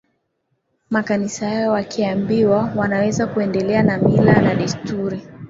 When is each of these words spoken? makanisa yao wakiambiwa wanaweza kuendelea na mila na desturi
makanisa 0.89 1.45
yao 1.47 1.71
wakiambiwa 1.73 2.71
wanaweza 2.75 3.27
kuendelea 3.27 3.83
na 3.83 3.97
mila 3.97 4.41
na 4.41 4.55
desturi 4.55 5.27